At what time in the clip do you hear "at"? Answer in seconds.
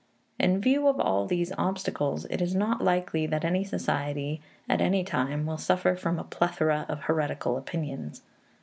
4.67-4.81